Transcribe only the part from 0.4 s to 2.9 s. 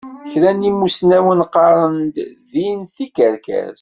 n yimussnawen qqaṛen-d ddin